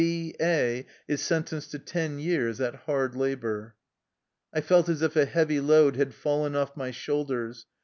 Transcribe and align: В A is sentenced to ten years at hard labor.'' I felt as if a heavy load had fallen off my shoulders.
В 0.01 0.33
A 0.41 0.83
is 1.07 1.21
sentenced 1.21 1.69
to 1.69 1.77
ten 1.77 2.17
years 2.17 2.59
at 2.59 2.73
hard 2.73 3.15
labor.'' 3.15 3.75
I 4.51 4.59
felt 4.59 4.89
as 4.89 5.03
if 5.03 5.15
a 5.15 5.25
heavy 5.25 5.59
load 5.59 5.95
had 5.95 6.15
fallen 6.15 6.55
off 6.55 6.75
my 6.75 6.89
shoulders. 6.89 7.67